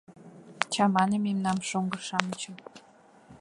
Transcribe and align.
Чамане 0.73 1.17
мемнам, 1.25 1.57
шоҥго-шамычым! 1.69 2.55